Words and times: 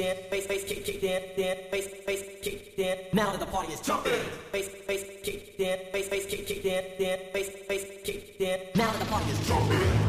Face, 0.00 0.46
face, 0.46 0.64
kick, 0.64 0.84
kicked 0.86 1.04
in, 1.04 1.22
then 1.36 1.58
face, 1.70 1.88
face, 2.06 2.24
kick, 2.42 2.72
in. 2.78 2.98
Now 3.12 3.32
that 3.32 3.40
the 3.40 3.46
party 3.46 3.74
is 3.74 3.80
jumping, 3.82 4.12
Face, 4.50 4.70
bass 4.88 5.04
kicked 5.22 5.60
in, 5.60 5.78
face, 5.92 6.08
bass 6.08 6.24
kick, 6.24 6.64
in, 6.64 6.84
then 6.98 7.18
face, 7.34 7.50
face, 7.68 7.84
kick, 8.02 8.40
in. 8.40 8.60
Now 8.76 8.90
that 8.92 9.00
the 9.00 9.06
party 9.06 9.30
is 9.30 9.46
jumping. 9.46 9.99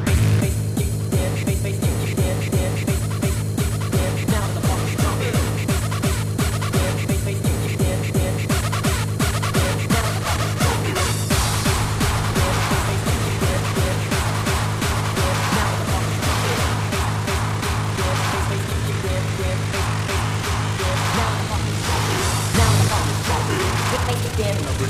Don't 24.82 24.90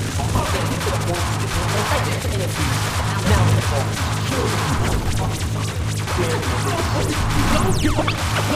give 7.82 8.00
up. 8.00 8.51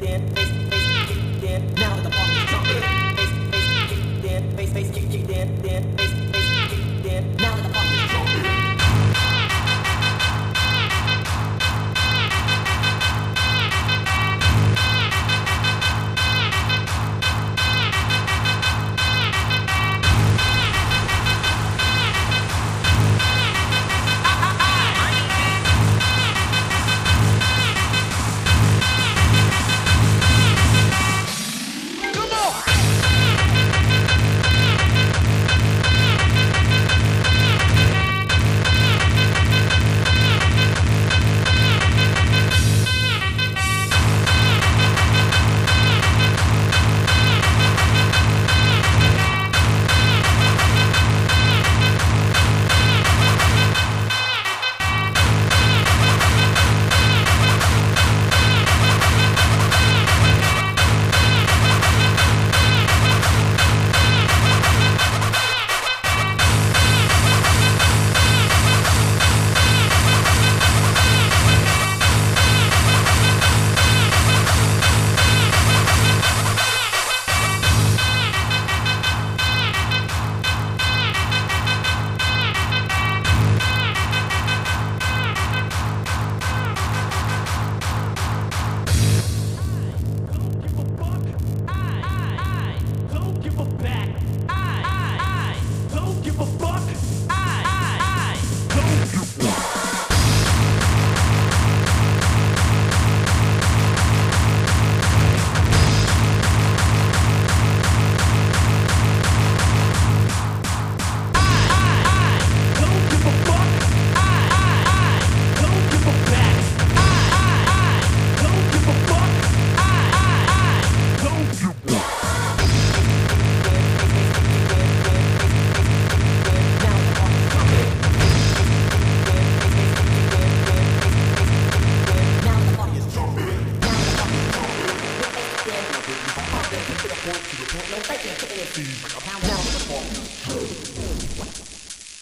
did. 0.00 0.45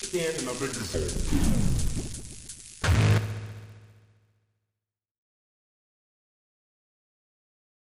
Stand 0.04 0.36
in 0.38 0.44
the 0.44 0.52
biggest. 0.60 2.03